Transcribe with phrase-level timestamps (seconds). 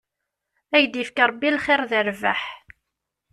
[0.75, 2.41] Ad ak-d-yefk Rebbi lxir d rrbeḥ.